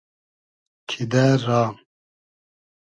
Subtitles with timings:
[0.89, 1.61] کیدۂ را